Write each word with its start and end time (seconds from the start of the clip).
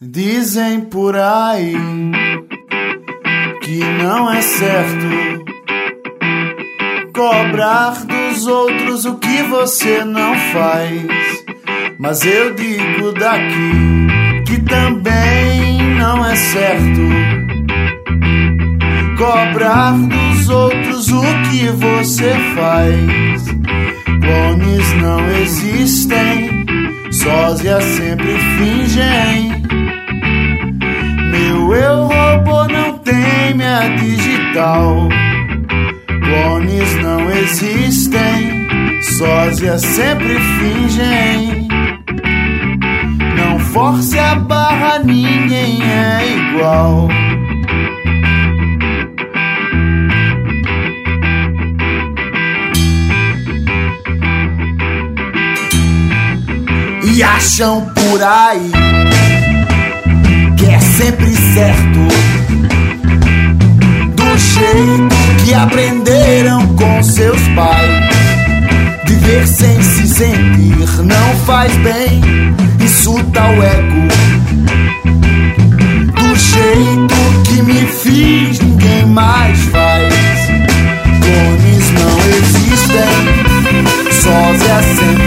Dizem 0.00 0.82
por 0.82 1.16
aí 1.16 1.74
que 3.62 3.82
não 4.00 4.32
é 4.32 4.40
certo 4.40 5.42
cobrar 7.12 8.04
dos 8.04 8.46
outros 8.46 9.04
o 9.04 9.16
que 9.16 9.42
você 9.42 10.04
não 10.04 10.36
faz. 10.52 11.02
Mas 11.98 12.24
eu 12.24 12.54
digo 12.54 13.10
daqui 13.18 14.46
que 14.46 14.60
também 14.62 15.82
não 15.96 16.24
é 16.24 16.36
certo 16.36 17.00
cobrar 19.18 19.94
dos 19.94 20.48
outros 20.48 21.10
o 21.10 21.22
que 21.50 21.66
você 21.70 22.34
faz. 22.54 23.48
Clones 24.20 24.92
não 25.02 25.28
existem, 25.40 26.57
sósia 27.22 27.80
sempre 27.80 28.38
fingem. 28.56 29.62
Meu 31.30 31.74
eu 31.74 32.06
robô 32.06 32.66
não 32.68 32.98
tem 32.98 33.54
minha 33.54 33.96
digital. 33.96 35.08
Clones 36.06 36.94
não 37.02 37.30
existem, 37.30 38.68
sósia 39.18 39.78
sempre 39.78 40.38
fingem. 40.58 41.68
Não 43.36 43.58
force 43.58 44.18
a 44.18 44.34
barra, 44.36 44.98
ninguém 45.00 45.82
é 45.82 46.52
igual. 46.52 47.08
E 57.18 57.22
acham 57.24 57.84
por 57.96 58.22
aí 58.22 58.70
que 60.56 60.66
é 60.66 60.78
sempre 60.78 61.34
certo. 61.52 61.98
Do 64.14 64.38
jeito 64.38 65.16
que 65.44 65.52
aprenderam 65.52 66.64
com 66.76 67.02
seus 67.02 67.40
pais. 67.56 67.90
Viver 69.04 69.48
sem 69.48 69.82
se 69.82 70.06
sentir 70.06 71.02
não 71.02 71.34
faz 71.44 71.74
bem, 71.78 72.20
insulta 72.80 73.42
o 73.48 73.62
ego. 73.64 74.06
Do 76.14 76.36
jeito 76.36 77.14
que 77.48 77.62
me 77.62 77.84
fiz, 77.84 78.60
ninguém 78.60 79.06
mais 79.06 79.58
faz. 79.72 80.14
Clones 81.20 81.90
não 81.98 82.18
existem, 82.36 83.18
sósia 84.12 84.82
sempre 84.94 85.17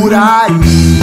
por 0.00 0.12
aí 0.12 0.96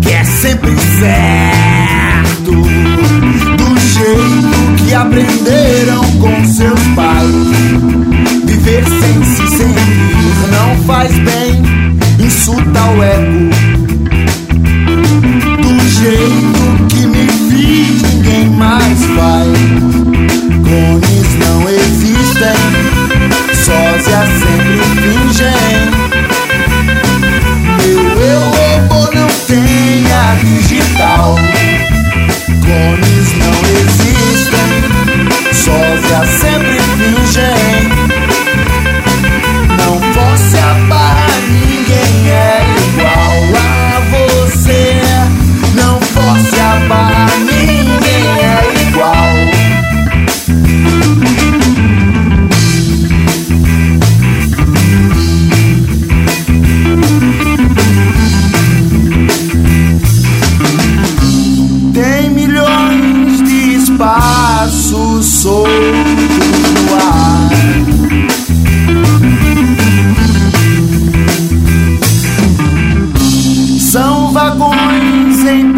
que 0.00 0.12
é 0.12 0.24
sempre 0.24 0.70
certo. 1.00 2.52
Do 2.52 3.78
jeito 3.78 4.84
que 4.84 4.94
aprenderam 4.94 6.04
com 6.20 6.44
seus 6.44 6.80
pais. 6.94 6.99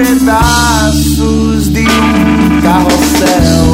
Pedaços 0.02 1.68
de 1.68 1.82
um 1.82 2.60
carrossel. 2.60 3.71